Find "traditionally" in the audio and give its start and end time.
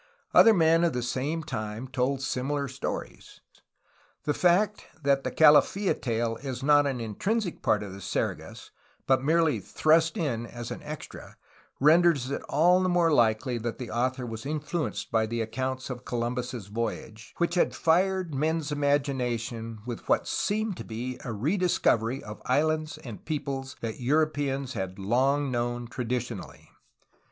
25.87-26.71